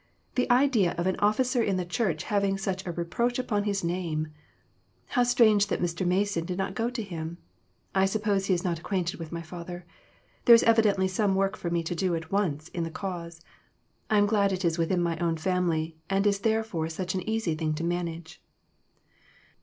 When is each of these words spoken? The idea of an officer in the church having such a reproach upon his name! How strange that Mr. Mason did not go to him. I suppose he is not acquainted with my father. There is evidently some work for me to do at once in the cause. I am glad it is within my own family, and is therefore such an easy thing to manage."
The 0.33 0.49
idea 0.49 0.93
of 0.97 1.05
an 1.05 1.15
officer 1.19 1.61
in 1.61 1.77
the 1.77 1.85
church 1.85 2.23
having 2.23 2.57
such 2.57 2.83
a 2.87 2.91
reproach 2.91 3.37
upon 3.37 3.65
his 3.65 3.83
name! 3.83 4.29
How 5.09 5.21
strange 5.21 5.67
that 5.67 5.79
Mr. 5.79 6.07
Mason 6.07 6.43
did 6.43 6.57
not 6.57 6.73
go 6.73 6.89
to 6.89 7.03
him. 7.03 7.37
I 7.93 8.05
suppose 8.07 8.47
he 8.47 8.55
is 8.55 8.63
not 8.63 8.79
acquainted 8.79 9.19
with 9.19 9.31
my 9.31 9.43
father. 9.43 9.85
There 10.45 10.55
is 10.55 10.63
evidently 10.63 11.07
some 11.07 11.35
work 11.35 11.55
for 11.55 11.69
me 11.69 11.83
to 11.83 11.93
do 11.93 12.15
at 12.15 12.31
once 12.31 12.67
in 12.69 12.83
the 12.83 12.89
cause. 12.89 13.41
I 14.09 14.17
am 14.17 14.25
glad 14.25 14.51
it 14.51 14.65
is 14.65 14.79
within 14.79 15.03
my 15.03 15.19
own 15.19 15.37
family, 15.37 15.95
and 16.09 16.25
is 16.25 16.39
therefore 16.39 16.89
such 16.89 17.13
an 17.13 17.21
easy 17.29 17.53
thing 17.53 17.75
to 17.75 17.83
manage." 17.83 18.41